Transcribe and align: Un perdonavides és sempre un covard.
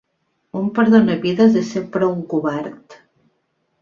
Un 0.61 0.69
perdonavides 0.79 1.59
és 1.63 1.69
sempre 1.75 2.11
un 2.17 2.27
covard. 2.33 3.01